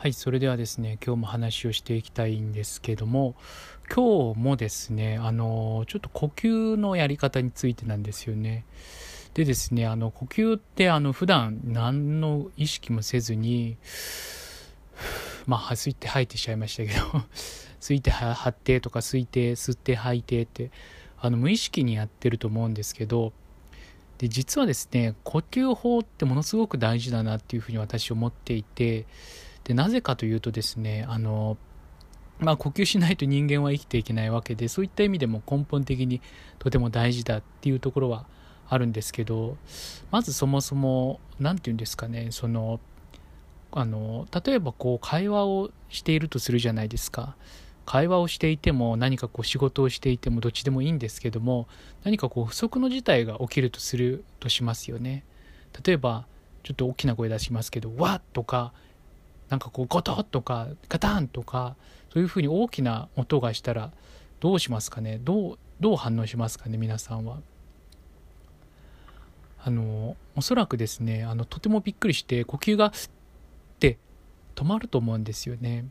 [0.00, 3.34] はいそれではですね今日も話をしていきたいんですけども
[3.94, 8.64] 今日もですねあのちょっと呼吸のやり方についてなんですよね。
[9.34, 13.76] でですねあの呼吸ってあの普段何の意識もせずに
[15.44, 17.26] まあ吸って吐いてしちゃいましたけど
[17.78, 20.70] 吸いて吐ってとか吸いて吸って吐いてって
[21.18, 23.34] あの無意識にやってると思うんですけど
[24.16, 29.04] で実はですね呼吸法ってものすごく大事だなっていうふうに私思っていて
[29.70, 31.56] でなぜかというとですねあの
[32.40, 36.22] まあ、呼吸しないと人間は生きていけないわけでそういった意味でも根本的に
[36.58, 38.24] とても大事だっていうところは
[38.66, 39.58] あるんですけど
[40.10, 42.80] まずそもそも何て言うんですかねその
[43.72, 47.36] あの例えばこう会話をしているとするじゃないですか
[47.84, 51.68] 会話をしていても何かこう仕事をしていてもどっちでもいいんですけども
[52.04, 55.24] 何かこう不測の事態が起きるとするとしますよね
[55.84, 56.26] 例えば
[56.62, 58.72] ちょっと大きな声出しますけど「わっ!」とか
[59.50, 61.76] なんかこうゴトッとかガタンとか
[62.12, 63.90] そういうふうに大きな音がしたら
[64.40, 65.20] どうしますかね？
[65.22, 66.78] どうどう反応しますかね？
[66.78, 67.40] 皆さんは。
[69.62, 72.92] あのおそらくですねあのとてもびっくりして呼吸がっ
[73.78, 73.98] て
[74.54, 75.84] 止まると思うんですよね。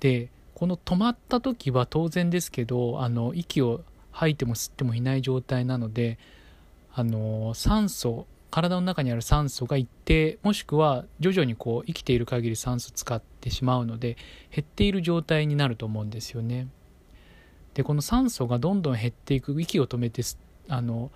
[0.00, 6.18] でこの止まった時は当然ですけどあの息を吐いても吸ってもいない状態なので
[6.92, 14.16] あの酸素体の中にある酸素が一定もしくは徐々にこう生きている限り酸素使ってしまうので
[14.54, 16.68] 減っている状態になると思うんですよね。
[17.74, 20.22] でこの酸素がどんどん減っていく息を止めて
[20.68, 21.10] あの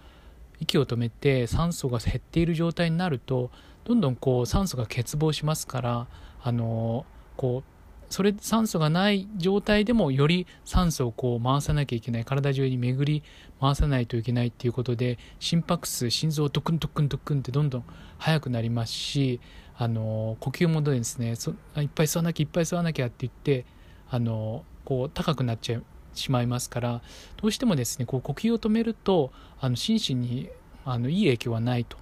[0.59, 3.53] 息を止めて酸素が減っている状態になると
[3.85, 6.07] どんどんこう酸素が欠乏しますから
[6.43, 7.78] あのこう
[8.11, 13.23] それ酸素がない状態でもより酸素をこう回さなきゃいけない体中に巡り
[13.61, 17.85] 回さないといけないっていうことで心拍数心臓ドクンドクンドクンってどんどん
[18.19, 19.41] 速くなりますし
[19.77, 23.67] あの呼吸もですねそいっぱい吸わなきゃいっぱい吸わなきゃって言って
[24.11, 25.81] あのこう高くなっちゃ
[26.15, 27.03] しまいますから
[27.37, 29.31] どうしてもですねこう呼吸を止めると
[29.61, 30.49] あの心身に
[30.85, 31.97] あのいい影響はないと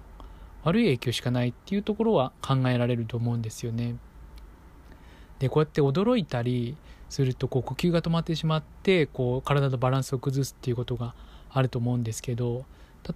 [0.63, 3.95] 悪い影響しかないっていうところは考えられると思うんですよね。
[5.39, 6.75] でこうやって驚いたり
[7.09, 11.13] するとこう呼吸が止まってしまってこう体のバランスを崩すっていうことが
[11.49, 12.65] あると思うんですけど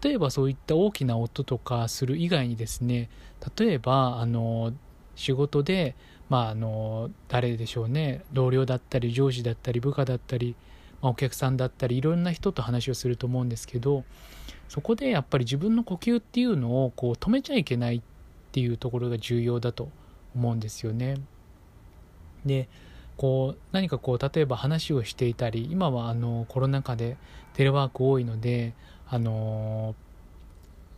[0.02, 3.10] 例えばそういった大きな音とかする以外にですね
[3.58, 4.74] 例えばあの
[5.16, 5.96] 仕事で、
[6.30, 10.56] まあ、あの誰でしょうね同僚だったり上司だったり部下だったり、
[11.02, 14.06] まあ、お客さんだったりいろんな人と話をすると思うんですけど
[14.70, 18.02] そこでやっぱり自分の呼吸っていうのをこう止めちゃいけないっ
[18.54, 19.90] ていうところが重要だと
[20.34, 21.16] 思うんですよね。
[22.46, 22.68] で
[23.18, 27.18] こう何かこう例えば話をしていたり今はあのコロナ禍で
[27.54, 28.74] テレワーク多いので
[29.08, 29.96] あの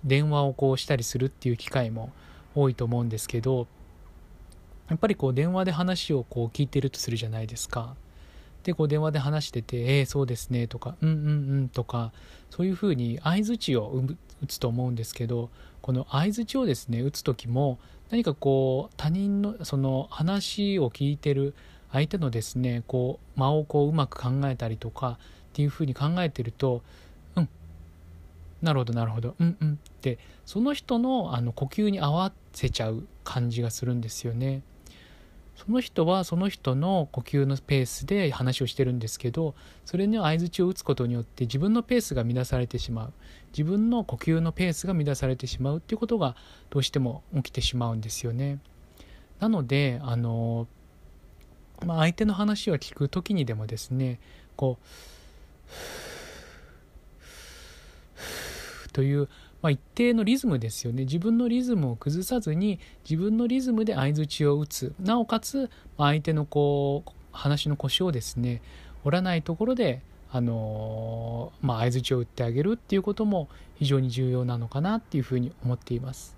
[0.04, 2.12] 電話をこうしたりするっていう機会も
[2.56, 3.68] 多いと思うんですけど
[4.90, 7.96] やっぱりこう電話で話をこう聞いてるとするじゃないですか。
[8.64, 12.14] でこう電話で話してて「えー、そうですね」とか「うんうんうん」とか
[12.50, 14.02] そういうふうに相づちを
[14.42, 15.50] 打つと思うんですけど
[15.84, 17.78] この相づちをですね打つ時も
[18.10, 21.54] 何かこう他人のその話を聞いてる
[21.92, 26.82] 相手のですねこう間をこううまく考えたりとかっていうふうに考えてると
[27.36, 27.50] うん
[28.62, 34.62] なるほどなるほどうんうんってその人のあの呼吸に合わせちゃう感じがするんですよね。
[35.56, 39.56] その人はその人の呼吸のペースで話をしてるんですけど
[39.86, 43.14] それに相づちを打つことによって自分のペースが乱されてしまう
[43.52, 46.36] 自分の呼吸のペースが乱されてしまうっていうことが
[46.70, 48.60] どうしても起きてしまうんですよね。
[49.40, 50.68] なのであの、
[51.86, 54.20] まあ、相手の話を聞く時にでもですね
[54.56, 54.86] こう
[58.94, 59.28] という
[59.64, 68.62] まあ、一定のリズムですよね自分のリズムを崩さずに自分のリズムで相づちを打つなおかつ相手のこう話の腰をですね
[69.06, 70.02] 折らないところで
[70.36, 76.36] あのまあ、相づちを打ってあげるっていうことも非常に重要なのかなっていうふうに思っています。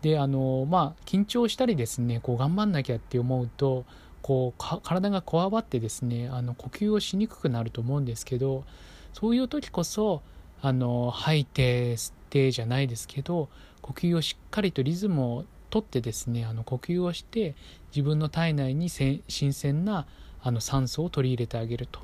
[0.00, 3.84] であのまあ緊張したりですねこう頑張んなきゃって思うと
[4.20, 8.64] こう体がこわばってですねあの呼吸をしにくくなると思うんですけど
[9.12, 10.22] そういう時こそ
[10.62, 13.48] あの吐いて吸ってじゃないですけど
[13.82, 17.54] 呼吸をしっかりとリズムをとってですねあの呼吸をして
[17.90, 19.22] 自分の体内に新
[19.52, 20.06] 鮮な
[20.40, 22.00] あの酸素を取り入れてあげると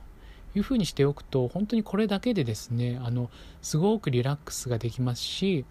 [0.57, 3.31] いうふうにしておくと本当にこれだけでですねあの
[3.63, 5.65] すごくリラックスができますし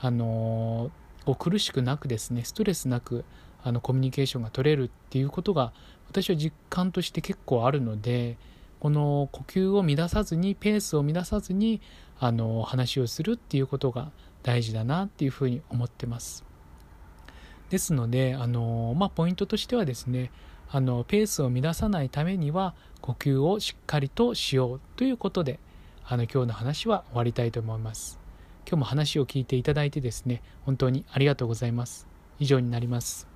[0.00, 0.90] あの
[1.26, 3.24] こう苦しくなくですねストレスなく
[3.62, 5.72] あのコミュニケーションが取れるっていうことが
[6.08, 8.38] 私は実感として結構あるので
[8.80, 11.80] この呼吸を乱さずにペースを乱さずに
[12.18, 14.10] あの話をするっていうことが
[14.42, 16.44] 大事だなっていうふうに思ってます。
[17.68, 20.32] ですので、あのまあ、ポイントとしてはですね
[20.68, 25.60] あのペースを乱さないためには呼吸をしっかりとしようということで
[26.04, 28.18] あの今日の話は終わりたいと思います。
[28.66, 32.08] 今日も話を聞いていただいてですね本当にありがとうございます。
[32.38, 33.29] 以上になります。